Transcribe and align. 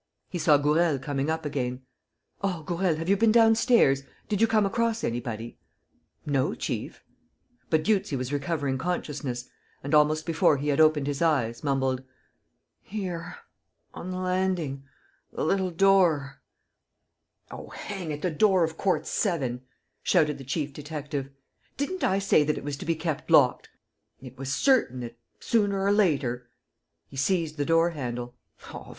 He 0.31 0.39
saw 0.39 0.57
Gourel 0.57 0.97
coming 0.97 1.29
up 1.29 1.45
again: 1.45 1.83
"Oh, 2.41 2.63
Gourel, 2.65 2.95
have 2.95 3.07
you 3.07 3.15
been 3.15 3.31
downstairs? 3.31 4.01
Did 4.29 4.41
you 4.41 4.47
come 4.47 4.65
across 4.65 5.03
anybody?" 5.03 5.59
"No, 6.25 6.55
chief...." 6.55 7.03
But 7.69 7.83
Dieuzy 7.83 8.15
was 8.15 8.33
recovering 8.33 8.79
consciousness 8.79 9.49
and, 9.83 9.93
almost 9.93 10.25
before 10.25 10.57
he 10.57 10.69
had 10.69 10.81
opened 10.81 11.05
his 11.05 11.21
eyes, 11.21 11.63
mumbled: 11.63 12.01
"Here, 12.81 13.35
on 13.93 14.09
the 14.09 14.17
landing, 14.17 14.85
the 15.31 15.45
little 15.45 15.69
door...." 15.69 16.41
"Oh, 17.51 17.69
hang 17.69 18.09
it, 18.09 18.23
the 18.23 18.31
door 18.31 18.63
of 18.63 18.77
Court 18.79 19.05
7!" 19.05 19.61
shouted 20.01 20.39
the 20.39 20.43
chief 20.43 20.73
detective. 20.73 21.29
"Didn't 21.77 22.03
I 22.03 22.17
say 22.17 22.43
that 22.43 22.57
it 22.57 22.63
was 22.63 22.75
to 22.77 22.85
be 22.87 22.95
kept 22.95 23.29
locked?... 23.29 23.69
It 24.19 24.35
was 24.35 24.51
certain 24.51 25.01
that, 25.01 25.19
sooner 25.39 25.79
or 25.83 25.91
later..." 25.91 26.49
He 27.11 27.17
seized 27.17 27.57
the 27.57 27.65
door 27.65 27.91
handle. 27.91 28.33
"Oh, 28.33 28.33
of 28.33 28.33
course! 28.33 28.41
The 28.41 28.49
door 28.49 28.51
is 28.51 28.51
bolted 28.51 28.51
on 28.51 28.53
the 28.55 28.67
other 28.67 28.79
side 28.81 28.87
now!" 28.87 28.89